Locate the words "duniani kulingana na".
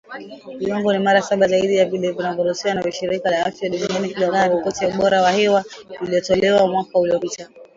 3.69-4.47